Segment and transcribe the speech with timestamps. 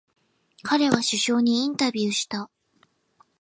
[0.63, 2.49] 彼は首相にインタビューした。